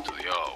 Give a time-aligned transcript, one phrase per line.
[0.00, 0.54] boludo.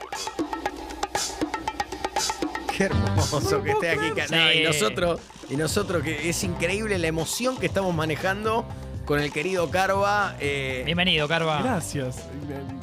[2.76, 4.12] Qué hermoso que esté aquí.
[4.28, 4.60] Sí.
[4.60, 8.66] Y nosotros, y nosotros que es increíble la emoción que estamos manejando
[9.06, 10.34] con el querido Carva.
[10.40, 11.62] eh, Bienvenido, Carva.
[11.62, 12.24] Gracias.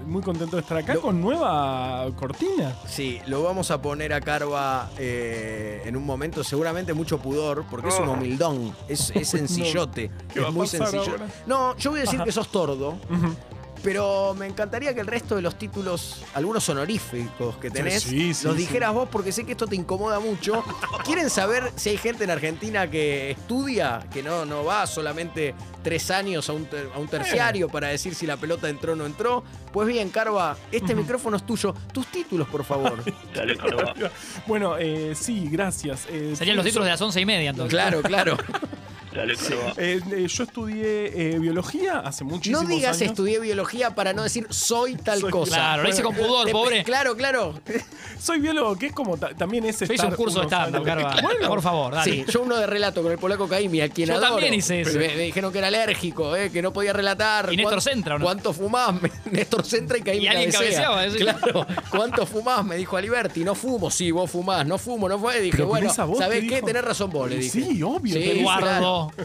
[0.07, 2.75] Muy contento de estar acá Lo- con nueva cortina.
[2.87, 7.89] Sí, lo vamos a poner a Carva eh, en un momento, seguramente mucho pudor, porque
[7.89, 11.01] es un humildón, es, es sencillote, ¿Qué va es a muy sencillo.
[11.11, 11.27] ahora?
[11.45, 12.25] No, yo voy a decir Ajá.
[12.25, 13.35] que sos tordo, Ujú.
[13.83, 18.45] Pero me encantaría que el resto de los títulos, algunos honoríficos que tenés, sí, sí,
[18.45, 18.61] los sí.
[18.61, 20.63] dijeras vos, porque sé que esto te incomoda mucho.
[21.05, 26.09] ¿Quieren saber si hay gente en Argentina que estudia, que no, no va solamente tres
[26.11, 29.05] años a un, ter- a un terciario para decir si la pelota entró o no
[29.05, 29.43] entró?
[29.73, 31.73] Pues bien, Carva, este micrófono es tuyo.
[31.91, 33.03] Tus títulos, por favor.
[33.35, 33.93] Dale, Carva.
[34.47, 36.05] Bueno, eh, sí, gracias.
[36.09, 37.73] Eh, Serían los títulos de las once y media, entonces.
[37.73, 38.37] Claro, claro.
[39.77, 43.11] Eh, eh, yo estudié eh, biología hace muchísimos No digas años.
[43.11, 45.55] estudié biología para no decir soy tal Soy- cosa.
[45.55, 46.83] Claro, lo hice con pudor, pobre.
[46.83, 47.53] Claro, claro.
[48.19, 50.87] Soy biólogo, que es como ta- también es Yo hice estar un curso de stand-up,
[50.87, 51.21] años-.
[51.21, 52.09] Bueno, Por favor, dale.
[52.11, 54.31] Sí, yo uno de relato con el polaco Caimi, a quien Yo adoro.
[54.33, 54.97] también hice eso.
[54.97, 57.51] Me, me dijeron que era alérgico, eh, que no podía relatar.
[57.51, 58.25] Y Néstor ¿Cuán- Centra, ¿o no?
[58.25, 58.93] ¿Cuánto fumás?
[59.31, 60.83] Néstor Centra y Caimi Y alguien cabecea.
[60.85, 61.11] cabeceaba, ¿eh?
[61.39, 61.67] Claro.
[61.89, 62.63] ¿Cuánto fumás?
[62.65, 63.43] Me dijo Aliberti.
[63.43, 63.91] No fumo.
[63.91, 64.65] Sí, vos fumás.
[64.65, 65.41] No fumo, no fue.
[65.41, 66.55] Dije, Pero bueno, ¿sabés qué?
[66.55, 67.49] dijo- Tenés razón vos, le dije.
[67.61, 68.21] Sí, obvio, Sí,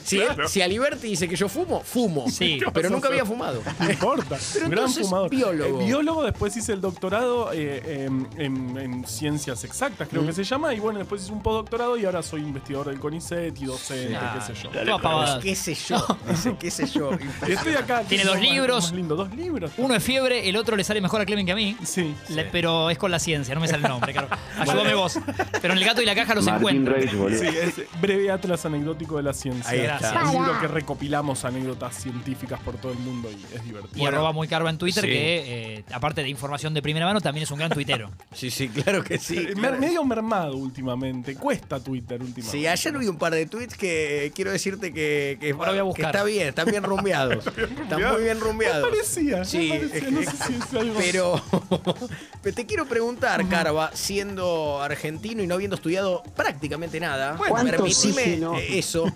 [0.09, 0.47] claro.
[0.49, 2.29] Si, si Aliberti dice que yo fumo, fumo.
[2.31, 2.61] Sí.
[2.73, 3.63] Pero nunca había fumado.
[3.79, 4.37] No importa.
[4.53, 5.31] Pero Gran entonces, fumador.
[5.31, 5.81] biólogo.
[5.81, 10.45] Eh, biólogo, después hice el doctorado eh, en, en- en ciencias exactas, creo que se
[10.45, 10.75] llama.
[10.75, 14.41] Y bueno, después hice un postdoctorado y ahora soy investigador del CONICET y docente, qué
[14.55, 14.71] sé yo.
[14.71, 15.41] Dale, Toda.
[15.41, 16.05] ¿Qué sé yo?
[16.29, 17.11] Dice, ¿qué sé yo?
[17.47, 18.03] Estoy acá.
[18.03, 18.85] Tiene dos libros.
[18.85, 19.71] más lindo, dos libros.
[19.79, 21.77] Uno es fiebre, el otro le sale mejor a Clemen que a mí.
[21.85, 22.15] Sí.
[22.31, 24.29] Le- pero es con la ciencia, no me sale el nombre, claro.
[24.59, 25.19] Ayúdame vos.
[25.61, 26.95] Pero en el gato y la caja los encuentro.
[26.95, 27.11] Reis.
[27.41, 29.68] Sí, es breve atlas anecdótico de la ciencia.
[29.69, 30.23] Ahí está.
[30.23, 34.03] Es un libro que recopilamos anécdotas científicas por todo el mundo y es divertido.
[34.03, 35.11] Y arroba muy carva en Twitter, Sí.
[35.11, 38.11] que eh, aparte de información de primera mano, también es un gran tuitero.
[38.35, 39.37] Sí, sí, claro que sí.
[39.39, 41.35] Eh, me- medio mermado últimamente.
[41.35, 42.59] Cuesta Twitter últimamente.
[42.59, 45.81] Sí, ayer vi un par de tweets que quiero decirte que, que, Ahora voy a
[45.81, 46.07] que buscar.
[46.07, 47.47] está bien, están bien rumbeados.
[47.83, 48.89] Están muy bien Me rumbeados.
[48.89, 49.45] parecía.
[49.45, 51.43] Sí, me parecía, no que- sé si es algo- Pero
[52.43, 58.41] pero te quiero preguntar, Carva, siendo argentino y no habiendo estudiado prácticamente nada, ¿Cuánto permitime
[58.79, 59.13] eso.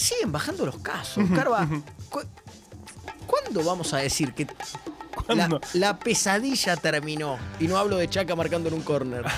[0.00, 1.24] Siguen bajando los casos.
[1.34, 1.68] Carva,
[2.08, 2.22] cu-
[3.26, 4.46] ¿cuándo vamos a decir que
[5.74, 7.38] la, pesadilla terminó?
[7.58, 9.24] Y no hablo de Chaca marcando en un córner.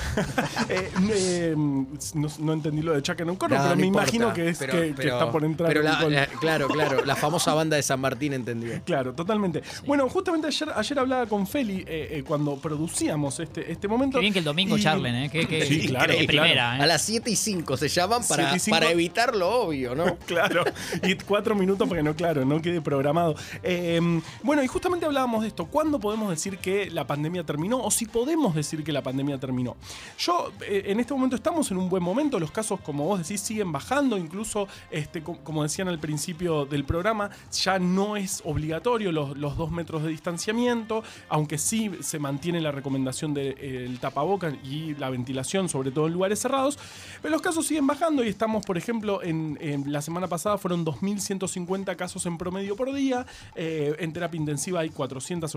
[0.69, 4.09] Eh, eh, no, no entendí lo de Chaca en un No, pero no me importa,
[4.16, 5.69] imagino que es pero- que, que está por entrar.
[5.69, 8.81] Pero un la- la- claro, claro, la famosa banda de San Martín entendió.
[8.84, 9.62] Claro, totalmente.
[9.87, 14.19] Bueno, justamente ayer, ayer hablaba con Feli eh, eh, cuando producíamos este, este momento.
[14.19, 15.31] Qué bien que el domingo y- charlen, ¿eh?
[15.31, 16.26] Qué, qué- Sí, claro, qué claro.
[16.26, 16.82] primera, ¿eh?
[16.82, 18.76] A las 7 y 5 se llaman para, 7 y 5.
[18.76, 20.16] para evitar lo obvio, ¿no?
[20.26, 20.64] Claro,
[21.03, 23.34] y cuatro minutos porque no, claro, no quede programado.
[23.62, 24.00] Eh,
[24.43, 25.66] bueno, y justamente hablábamos de esto.
[25.82, 27.82] ¿Cuándo podemos decir que la pandemia terminó?
[27.82, 29.75] O si podemos decir que la pandemia terminó.
[30.16, 32.38] Yo, eh, en este momento estamos en un buen momento.
[32.38, 34.16] Los casos, como vos decís, siguen bajando.
[34.16, 39.72] Incluso, este, co- como decían al principio del programa, ya no es obligatorio los, dos
[39.72, 45.91] metros de distanciamiento, aunque sí se mantiene la recomendación del tapaboca y la ventilación, sobre
[45.91, 46.78] todo en lugares cerrados.
[47.20, 51.97] Pero los casos siguen bajando y estamos, por ejemplo, en, la semana pasada fueron 2.150
[51.97, 53.26] casos en promedio por día.
[53.56, 54.91] Eh, en terapia intensiva hay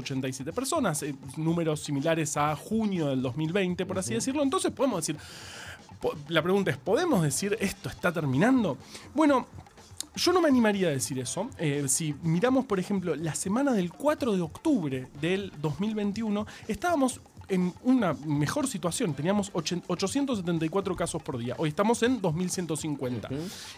[0.05, 4.43] 487 personas, eh, números similares a junio del 2020, por así decirlo.
[4.43, 5.17] Entonces podemos decir,
[5.99, 8.77] po- la pregunta es, ¿podemos decir esto está terminando?
[9.13, 9.47] Bueno,
[10.15, 11.49] yo no me animaría a decir eso.
[11.57, 17.73] Eh, si miramos, por ejemplo, la semana del 4 de octubre del 2021, estábamos en
[17.83, 19.13] una mejor situación.
[19.13, 21.55] Teníamos ochen- 874 casos por día.
[21.57, 23.29] Hoy estamos en 2150.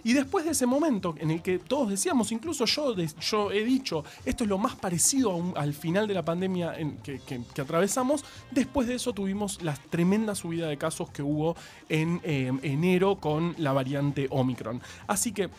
[0.04, 4.04] Y después de ese momento en el que todos decíamos, incluso yo, yo he dicho,
[4.26, 7.62] esto es lo más parecido un- al final de la pandemia en- que, que- que
[7.62, 11.56] atravesamos, después de eso tuvimos la tremenda subida de casos que hubo
[11.90, 14.82] en eh, enero con la variante Omicron.
[15.08, 15.50] Así que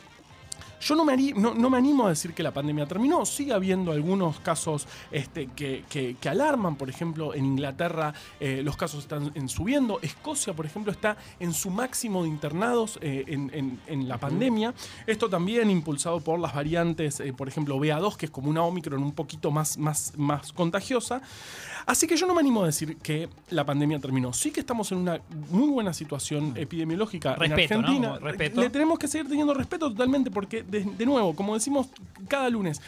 [0.81, 3.25] yo no me, harí- no, no me animo a decir que la pandemia terminó.
[3.27, 6.77] Sigue habiendo algunos casos este, que, que- que alarman.
[6.77, 9.99] Por ejemplo, en Inglaterra eh, los casos están en subiendo.
[10.03, 14.75] Escocia, por ejemplo, está en su máximo de internados eh, en, en- en la pandemia.
[15.07, 19.03] Esto también impulsado por las variantes, eh, por ejemplo, BA2, que es como una Omicron
[19.03, 21.21] un poquito más, más, más contagiosa.
[21.87, 24.33] Así que yo no me animo a decir que la pandemia terminó.
[24.33, 25.21] Sí que estamos en una
[25.51, 27.81] muy buena situación epidemiológica Respeto, en.
[27.81, 28.19] Argentina.
[28.19, 28.61] Respeto.
[28.61, 31.89] Le tenemos que seguir teniendo respeto totalmente porque, de, de nuevo, como decimos
[32.29, 32.81] cada lunes,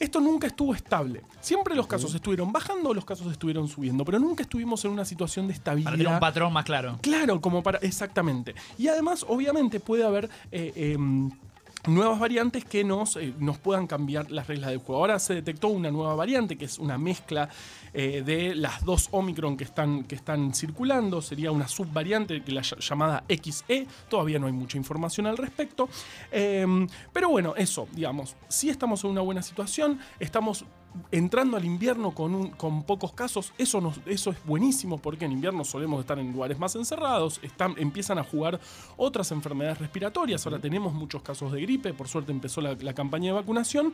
[0.00, 1.22] esto nunca estuvo estable.
[1.40, 5.46] Siempre los casos estuvieron bajando, los casos estuvieron subiendo, pero nunca estuvimos en una situación
[5.46, 5.90] de estabilidad.
[5.90, 6.98] Para tener un patrón más claro.
[7.02, 7.78] Claro, como para.
[7.78, 8.54] Exactamente.
[8.78, 10.30] Y además, obviamente, puede haber.
[10.50, 11.30] eh, em,
[11.86, 15.00] nuevas variantes que nos, eh, nos puedan cambiar las reglas del juego.
[15.00, 17.48] Ahora se detectó una nueva variante que es una mezcla
[17.92, 21.20] eh, de las dos Omicron que están, que están circulando.
[21.22, 23.86] Sería una subvariante la ll- llamada XE.
[24.08, 25.88] Todavía no hay mucha información al respecto.
[26.32, 29.98] Eh, pero bueno, eso, digamos, sí estamos en una buena situación.
[30.18, 30.64] Estamos
[31.10, 35.32] entrando al invierno con, un- con pocos casos, eso, nos, eso es buenísimo porque en
[35.32, 38.60] invierno solemos estar en lugares más encerrados, están, empiezan a jugar
[38.96, 43.26] otras enfermedades respiratorias, ahora tenemos muchos casos de gripe, por suerte empezó la, la campaña
[43.26, 43.92] de vacunación.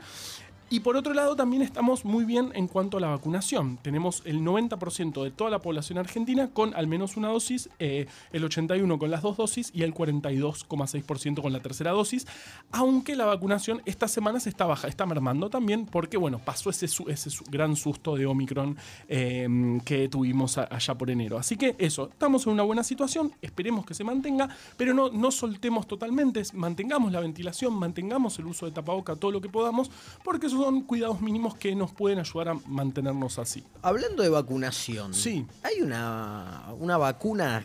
[0.73, 3.77] Y por otro lado, también estamos muy bien en cuanto a la vacunación.
[3.83, 8.45] Tenemos el 90% de toda la población argentina con al menos una dosis, eh, el
[8.45, 12.25] 81% con las dos dosis y el 42,6% con la tercera dosis.
[12.71, 16.87] Aunque la vacunación esta semana se está baja, está mermando también porque, bueno, pasó ese,
[16.87, 18.77] ese gran susto de Omicron
[19.09, 21.37] eh, que tuvimos allá por enero.
[21.37, 25.33] Así que eso, estamos en una buena situación, esperemos que se mantenga, pero no, no
[25.33, 29.91] soltemos totalmente, mantengamos la ventilación, mantengamos el uso de tapaboca todo lo que podamos,
[30.23, 33.65] porque esos son cuidados mínimos que nos pueden ayudar a mantenernos así.
[33.83, 35.15] Hablando de vacunación.
[35.15, 35.47] Sí.
[35.63, 37.65] Hay una, una vacuna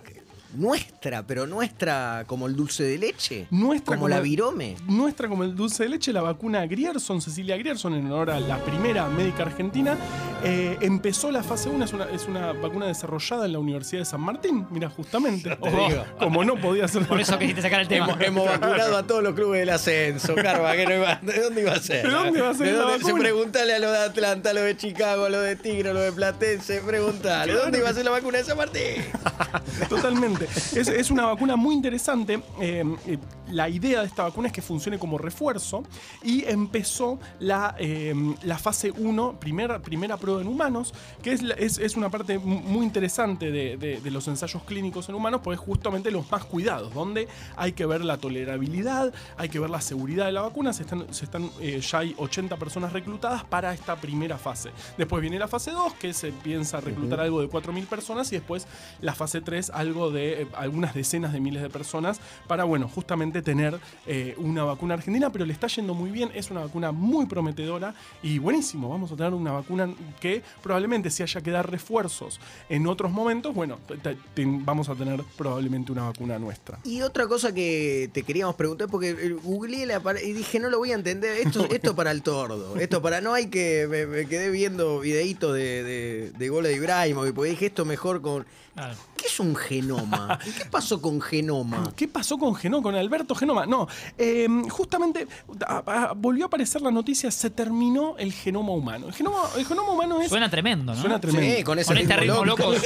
[0.55, 3.47] nuestra, pero nuestra como el dulce de leche.
[3.51, 4.75] Nuestra como, la virome.
[4.87, 8.63] Nuestra como el dulce de leche, la vacuna Grierson, Cecilia Grierson, en honor a la
[8.63, 9.97] primera médica argentina,
[10.45, 14.05] eh, empezó la fase 1, es una, es una vacuna desarrollada en la Universidad de
[14.05, 15.49] San Martín, mira, justamente.
[15.49, 16.03] te Oh, digo.
[16.19, 17.05] como no podía ser.
[17.07, 18.05] Por eso quisiste sacar el tema.
[18.07, 21.61] Hemos, hemos vacunado a todos los clubes del ascenso, Carva, que no iba- ¿de dónde
[21.61, 22.05] iba a ser?
[22.05, 22.97] ¿De dónde iba a ser ¿De la dónde?
[22.99, 23.23] Se vacuna?
[23.23, 26.03] preguntale a los de Atlanta, a los de Chicago, a los de Tigre, a los
[26.03, 29.03] de Platense, preguntale, ¿dónde iba a ser la vacuna de San Martín?
[29.89, 30.45] Totalmente.
[30.45, 32.39] Es, es una vacuna muy interesante.
[32.61, 33.17] Eh, eh,
[33.51, 35.83] la idea de esta vacuna es que funcione como refuerzo
[36.23, 38.13] y empezó la, eh,
[38.43, 42.59] la fase 1, primera, primera prueba en humanos, que es, es, es una parte mu-
[42.61, 46.43] muy interesante de, de- de los ensayos clínicos en humanos, porque es justamente los más
[46.45, 50.73] cuidados, donde hay que ver la tolerabilidad, hay que ver la seguridad de la vacuna.
[50.73, 54.71] Se están, se están, eh, ya hay 80 personas reclutadas para esta primera fase.
[54.97, 58.67] Después viene la fase 2, que se piensa reclutar algo de 4.000 personas, y después
[59.01, 63.41] la fase 3, algo de eh, algunas decenas de miles de personas, para, bueno, justamente
[63.41, 67.25] tener eh, una vacuna argentina, pero le está yendo muy bien, es una vacuna muy
[67.25, 67.93] prometedora
[68.23, 69.89] y buenísimo, vamos a tener una vacuna
[70.19, 70.24] que
[70.61, 72.39] probablemente si haya que dar refuerzos
[72.69, 76.79] en otros momentos, bueno, te- te- vamos a tener probablemente una vacuna nuestra.
[76.83, 80.77] Y otra cosa que te queríamos preguntar, porque eh, googleé la y dije, no lo
[80.77, 84.25] voy a entender, esto, esto para el tordo, esto para, no hay que, me, me
[84.27, 88.45] quedé viendo videitos de, de, de goles de Ibrahimovic, porque dije esto mejor con...
[88.75, 88.93] Claro.
[89.15, 90.37] ¿Qué es un genoma?
[90.45, 91.93] ¿Y qué pasó con genoma?
[91.95, 93.65] ¿Qué pasó con Genoma, con Alberto Genoma?
[93.65, 93.87] No,
[94.17, 95.25] eh, justamente
[95.65, 99.07] a- a- volvió a aparecer la noticia, se terminó el genoma humano.
[99.07, 100.29] El genoma, el genoma humano es...
[100.29, 100.99] Suena tremendo, ¿no?
[100.99, 101.57] Suena tremendo.
[101.57, 102.71] Sí, con ese Con este ritmo loco.
[102.71, 102.81] loco.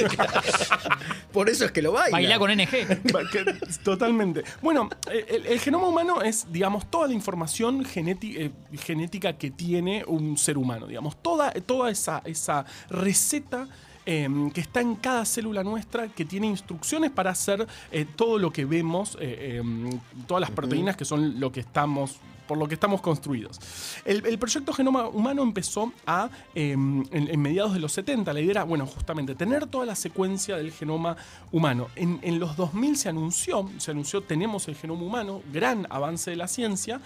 [1.32, 2.16] Por eso es que lo baila.
[2.16, 3.82] Bailá con NG.
[3.84, 4.42] Totalmente.
[4.62, 10.36] Bueno, el, el genoma humano es, digamos, toda la información eh, genética que tiene un
[10.36, 10.86] ser humano.
[10.86, 13.68] Digamos, toda, toda esa, esa receta.
[14.12, 18.52] Eh, que está en cada célula nuestra, que tiene instrucciones para hacer eh, todo lo
[18.52, 22.16] que vemos, eh, eh, todas las proteínas que son lo que estamos
[22.48, 23.60] por lo que estamos construidos.
[24.04, 28.32] El, el proyecto Genoma Humano empezó a, eh, en, en mediados de los 70.
[28.32, 31.16] La idea era, bueno, justamente tener toda la secuencia del genoma
[31.52, 31.86] humano.
[31.94, 36.36] En, en los 2000 se anunció, se anunció, tenemos el genoma humano, gran avance de
[36.36, 37.00] la ciencia.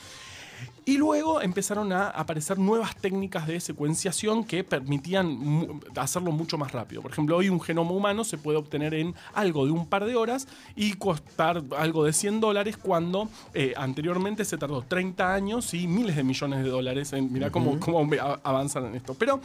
[0.87, 7.01] Y luego empezaron a aparecer nuevas técnicas de secuenciación que permitían hacerlo mucho más rápido.
[7.01, 10.15] Por ejemplo, hoy un genoma humano se puede obtener en algo de un par de
[10.15, 15.87] horas y costar algo de 100 dólares cuando eh, anteriormente se tardó 30 años y
[15.87, 17.15] miles de millones de dólares.
[17.15, 18.07] En, mirá cómo, cómo
[18.43, 19.15] avanzan en esto.
[19.15, 19.41] Pero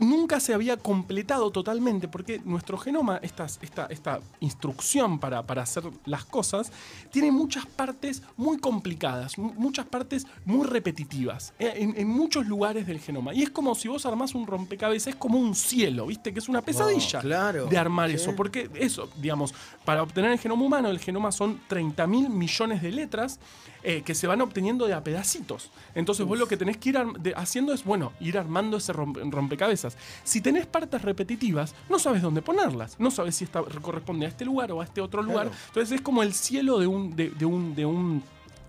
[0.00, 5.84] nunca se había completado totalmente porque nuestro genoma, estas- esta, esta instrucción para, para hacer
[6.06, 6.72] las cosas,
[7.10, 12.86] tiene muchas partes muy complicadas, mu- muchas partes muy repetitivas eh, en, en muchos lugares
[12.86, 13.32] del genoma.
[13.34, 16.32] Y es como si vos armás un rompecabezas, es como un cielo, ¿viste?
[16.32, 17.66] Que es una pesadilla claro.
[17.66, 18.16] de armar Sí.
[18.16, 18.34] eso.
[18.34, 19.54] Porque eso, digamos,
[19.84, 23.38] para obtener el genoma humano, el genoma son 30 mil millones de letras
[23.82, 25.70] eh, que se van obteniendo de a pedacitos.
[25.94, 29.30] Entonces vos lo que tenés que ir de- haciendo es, bueno, ir armando ese rompe-
[29.30, 29.89] rompecabezas.
[30.24, 32.98] Si tenés partes repetitivas, no sabes dónde ponerlas.
[32.98, 35.48] No sabes si esta corresponde a este lugar o a este otro lugar.
[35.48, 35.60] Claro.
[35.68, 38.22] Entonces es como el cielo de un, de, de un, de un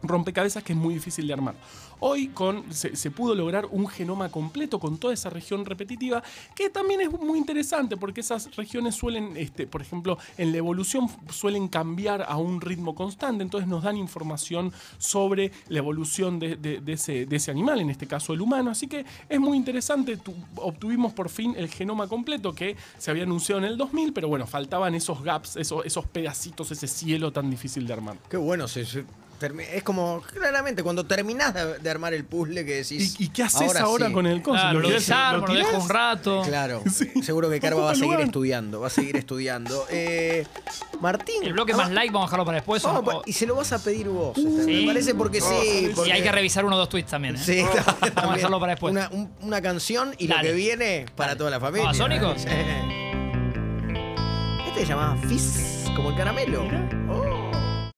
[0.03, 1.55] rompecabezas que es muy difícil de armar.
[1.99, 6.23] Hoy con, se, pudo lograr un genoma completo con toda esa región repetitiva,
[6.55, 11.07] que también es muy interesante porque esas regiones suelen, este, por ejemplo, en la evolución
[11.29, 17.51] suelen cambiar a un ritmo constante, entonces nos dan información sobre la evolución de, ese,
[17.51, 18.71] animal, en este caso el humano.
[18.71, 23.23] Así que es muy interesante, Tu- obtuvimos por fin el genoma completo que se había
[23.23, 27.85] anunciado en el 2000, pero bueno, faltaban esos gaps, esos, pedacitos, ese cielo tan difícil
[27.85, 28.17] de armar.
[28.29, 28.85] Qué bueno, se,
[29.43, 33.15] es como, claramente, cuando terminás de, de armar el puzzle que decís.
[33.19, 34.13] ¿Y, y qué haces ahora, sí.
[34.13, 34.59] con el coso?
[34.61, 36.41] Claro, lo desarmo, lo dejo un rato.
[36.45, 37.09] Claro, Sí.
[37.23, 39.85] seguro que Carva va a seguir estudiando, va a seguir estudiando.
[39.93, 40.45] Eh,
[41.01, 41.43] Martín.
[41.43, 42.83] El bloque ah, más like vamos a dejarlo para después.
[42.85, 44.33] o- a- y se lo vas a pedir vos.
[44.35, 44.43] Sí.
[44.45, 45.87] Me parece porque sí.
[45.91, 47.35] y porque- hay que revisar uno o dos tweets también.
[47.35, 47.39] ¿eh?
[47.43, 48.13] Sí, también.
[48.15, 48.91] Vamos a dejarlo para después.
[48.91, 50.41] Una, un- una canción y Dale.
[50.43, 51.37] lo que viene para Dale.
[51.39, 51.85] toda la familia.
[51.85, 52.41] ¿Babasónicos?
[52.41, 52.47] Sí.
[54.67, 56.63] Este se llama Fizz, como el caramelo.
[57.09, 57.30] Oh.